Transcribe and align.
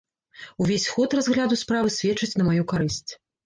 Увесь 0.65 0.87
ход 0.93 1.13
разгляду 1.21 1.59
справы 1.65 1.95
сведчыць 1.99 2.33
на 2.41 2.51
маю 2.51 2.69
карысць. 2.77 3.03